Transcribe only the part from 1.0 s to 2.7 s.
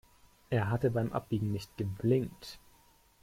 Abbiegen nicht geblinkt.